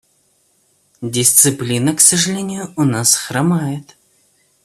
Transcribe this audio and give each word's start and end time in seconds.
Дисциплина, 1.03 1.93
к 1.95 2.01
сожалению, 2.01 2.73
у 2.75 2.85
нас 2.85 3.13
хромает. 3.13 3.95